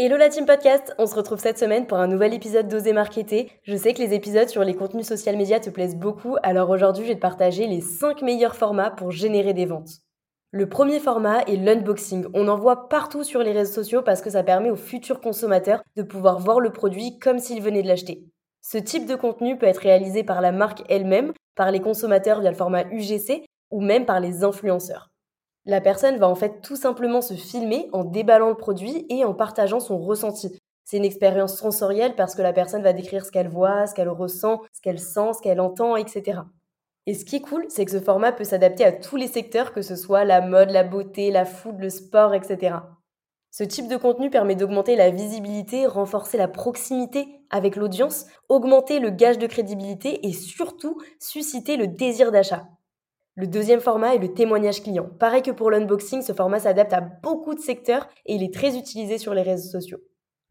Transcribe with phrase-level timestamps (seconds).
[0.00, 3.50] Hello la team podcast, on se retrouve cette semaine pour un nouvel épisode d'Oser Marketer.
[3.64, 7.02] Je sais que les épisodes sur les contenus social media te plaisent beaucoup, alors aujourd'hui
[7.02, 9.90] je vais te partager les 5 meilleurs formats pour générer des ventes.
[10.52, 12.26] Le premier format est l'unboxing.
[12.32, 15.82] On en voit partout sur les réseaux sociaux parce que ça permet aux futurs consommateurs
[15.96, 18.22] de pouvoir voir le produit comme s'ils venaient de l'acheter.
[18.62, 22.52] Ce type de contenu peut être réalisé par la marque elle-même, par les consommateurs via
[22.52, 25.10] le format UGC ou même par les influenceurs.
[25.68, 29.34] La personne va en fait tout simplement se filmer en déballant le produit et en
[29.34, 30.58] partageant son ressenti.
[30.86, 34.08] C'est une expérience sensorielle parce que la personne va décrire ce qu'elle voit, ce qu'elle
[34.08, 36.40] ressent, ce qu'elle sent, ce qu'elle entend, etc.
[37.04, 39.74] Et ce qui est cool, c'est que ce format peut s'adapter à tous les secteurs,
[39.74, 42.76] que ce soit la mode, la beauté, la food, le sport, etc.
[43.50, 49.10] Ce type de contenu permet d'augmenter la visibilité, renforcer la proximité avec l'audience, augmenter le
[49.10, 52.64] gage de crédibilité et surtout susciter le désir d'achat.
[53.40, 55.08] Le deuxième format est le témoignage client.
[55.20, 58.76] Pareil que pour l'unboxing, ce format s'adapte à beaucoup de secteurs et il est très
[58.76, 59.98] utilisé sur les réseaux sociaux.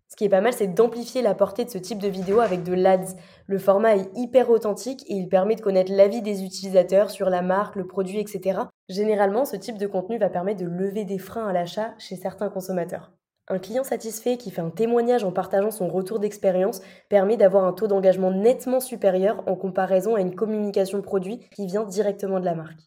[0.08, 2.64] Ce qui est pas mal, c'est d'amplifier la portée de ce type de vidéo avec
[2.64, 3.18] de l'ADS.
[3.46, 7.42] Le format est hyper authentique et il permet de connaître l'avis des utilisateurs sur la
[7.42, 8.62] marque, le produit, etc.
[8.88, 12.48] Généralement, ce type de contenu va permettre de lever des freins à l'achat chez certains
[12.48, 13.12] consommateurs.
[13.50, 17.72] Un client satisfait qui fait un témoignage en partageant son retour d'expérience permet d'avoir un
[17.72, 22.56] taux d'engagement nettement supérieur en comparaison à une communication produit qui vient directement de la
[22.56, 22.82] marque.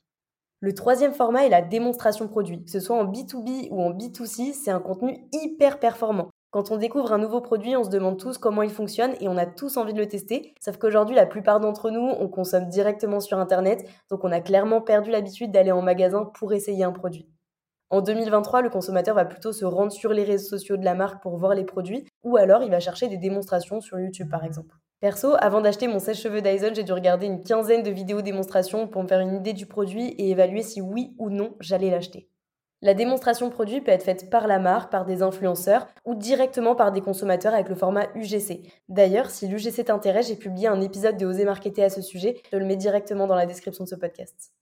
[0.61, 2.63] Le troisième format est la démonstration produit.
[2.63, 6.29] Que ce soit en B2B ou en B2C, c'est un contenu hyper performant.
[6.51, 9.39] Quand on découvre un nouveau produit, on se demande tous comment il fonctionne et on
[9.39, 10.53] a tous envie de le tester.
[10.61, 14.83] Sauf qu'aujourd'hui, la plupart d'entre nous, on consomme directement sur Internet, donc on a clairement
[14.83, 17.27] perdu l'habitude d'aller en magasin pour essayer un produit.
[17.91, 21.21] En 2023, le consommateur va plutôt se rendre sur les réseaux sociaux de la marque
[21.21, 24.77] pour voir les produits, ou alors il va chercher des démonstrations sur YouTube par exemple.
[25.01, 29.03] Perso, avant d'acheter mon sèche-cheveux Dyson, j'ai dû regarder une quinzaine de vidéos démonstrations pour
[29.03, 32.29] me faire une idée du produit et évaluer si oui ou non j'allais l'acheter.
[32.81, 36.93] La démonstration produit peut être faite par la marque, par des influenceurs ou directement par
[36.93, 38.73] des consommateurs avec le format UGC.
[38.89, 42.57] D'ailleurs, si l'UGC t'intéresse, j'ai publié un épisode de Oser Marketer à ce sujet, je
[42.57, 44.53] le mets directement dans la description de ce podcast.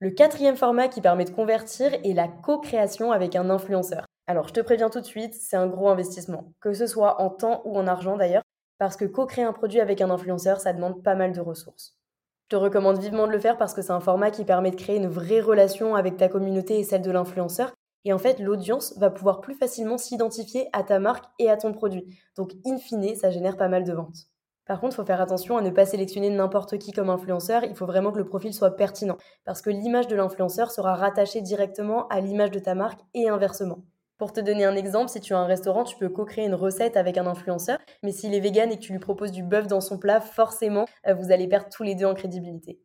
[0.00, 4.04] Le quatrième format qui permet de convertir est la co-création avec un influenceur.
[4.28, 7.30] Alors je te préviens tout de suite, c'est un gros investissement, que ce soit en
[7.30, 8.44] temps ou en argent d'ailleurs,
[8.78, 11.96] parce que co-créer un produit avec un influenceur, ça demande pas mal de ressources.
[12.44, 14.76] Je te recommande vivement de le faire parce que c'est un format qui permet de
[14.76, 17.72] créer une vraie relation avec ta communauté et celle de l'influenceur.
[18.04, 21.72] Et en fait, l'audience va pouvoir plus facilement s'identifier à ta marque et à ton
[21.72, 22.20] produit.
[22.36, 24.28] Donc, in fine, ça génère pas mal de ventes.
[24.68, 27.64] Par contre, il faut faire attention à ne pas sélectionner n'importe qui comme influenceur.
[27.64, 31.40] Il faut vraiment que le profil soit pertinent parce que l'image de l'influenceur sera rattachée
[31.40, 33.78] directement à l'image de ta marque et inversement.
[34.18, 36.98] Pour te donner un exemple, si tu as un restaurant, tu peux co-créer une recette
[36.98, 39.80] avec un influenceur, mais s'il est vegan et que tu lui proposes du bœuf dans
[39.80, 42.78] son plat, forcément, euh, vous allez perdre tous les deux en crédibilité.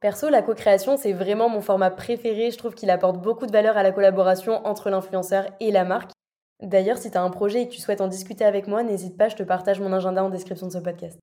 [0.00, 2.50] Perso, la co-création, c'est vraiment mon format préféré.
[2.50, 6.10] Je trouve qu'il apporte beaucoup de valeur à la collaboration entre l'influenceur et la marque.
[6.62, 9.16] D'ailleurs, si tu as un projet et que tu souhaites en discuter avec moi, n'hésite
[9.16, 11.18] pas, je te partage mon agenda en description de ce podcast.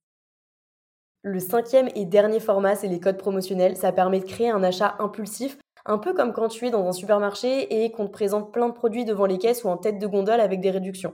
[1.22, 3.77] Le cinquième et dernier format, c'est les codes promotionnels.
[3.77, 6.91] Ça permet de créer un achat impulsif, un peu comme quand tu es dans un
[6.91, 10.07] supermarché et qu'on te présente plein de produits devant les caisses ou en tête de
[10.07, 11.13] gondole avec des réductions.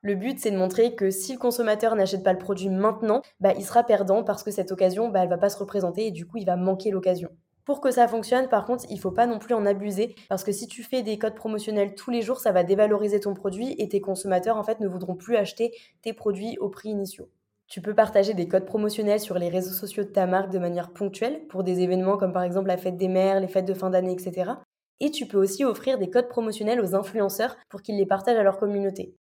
[0.00, 3.52] Le but, c'est de montrer que si le consommateur n'achète pas le produit maintenant, bah,
[3.56, 6.26] il sera perdant parce que cette occasion, bah, elle va pas se représenter et du
[6.26, 7.28] coup, il va manquer l'occasion.
[7.66, 10.52] Pour que ça fonctionne, par contre, il faut pas non plus en abuser parce que
[10.52, 13.88] si tu fais des codes promotionnels tous les jours, ça va dévaloriser ton produit et
[13.88, 17.28] tes consommateurs en fait ne voudront plus acheter tes produits au prix initiaux.
[17.66, 20.92] Tu peux partager des codes promotionnels sur les réseaux sociaux de ta marque de manière
[20.92, 23.90] ponctuelle pour des événements comme par exemple la fête des mères, les fêtes de fin
[23.90, 24.52] d'année, etc.
[25.00, 28.44] Et tu peux aussi offrir des codes promotionnels aux influenceurs pour qu'ils les partagent à
[28.44, 29.16] leur communauté.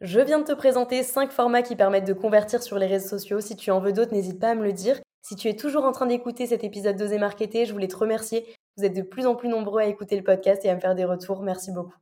[0.00, 3.40] Je viens de te présenter 5 formats qui permettent de convertir sur les réseaux sociaux.
[3.40, 5.00] Si tu en veux d'autres, n'hésite pas à me le dire.
[5.28, 8.46] Si tu es toujours en train d'écouter cet épisode d'Oser Marketer, je voulais te remercier.
[8.76, 10.94] Vous êtes de plus en plus nombreux à écouter le podcast et à me faire
[10.94, 11.42] des retours.
[11.42, 11.96] Merci beaucoup.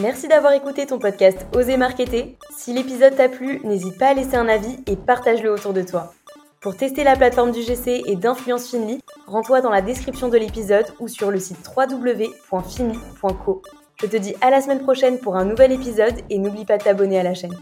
[0.00, 2.38] Merci d'avoir écouté ton podcast Oser Marketer.
[2.56, 6.14] Si l'épisode t'a plu, n'hésite pas à laisser un avis et partage-le autour de toi.
[6.60, 10.86] Pour tester la plateforme du GC et d'Influence Finly, rends-toi dans la description de l'épisode
[11.00, 13.62] ou sur le site www.finly.co.
[14.00, 16.84] Je te dis à la semaine prochaine pour un nouvel épisode et n'oublie pas de
[16.84, 17.56] t'abonner à la chaîne.